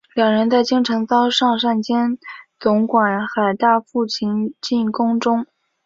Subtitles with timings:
[0.15, 2.17] 两人在京城遭尚膳监
[2.59, 5.45] 总管海大富擒进宫中。